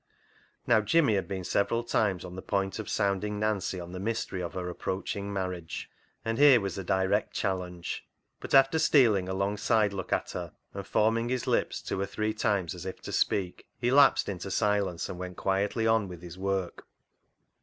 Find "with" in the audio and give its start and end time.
16.07-16.23